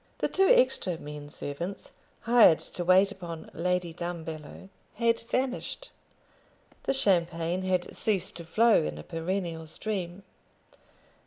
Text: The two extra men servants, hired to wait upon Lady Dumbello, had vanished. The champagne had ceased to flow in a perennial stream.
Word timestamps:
The 0.17 0.27
two 0.27 0.47
extra 0.47 0.97
men 0.97 1.29
servants, 1.29 1.91
hired 2.21 2.57
to 2.57 2.83
wait 2.83 3.11
upon 3.11 3.51
Lady 3.53 3.93
Dumbello, 3.93 4.69
had 4.95 5.19
vanished. 5.19 5.91
The 6.85 6.93
champagne 6.95 7.61
had 7.61 7.95
ceased 7.95 8.35
to 8.37 8.43
flow 8.43 8.81
in 8.81 8.97
a 8.97 9.03
perennial 9.03 9.67
stream. 9.67 10.23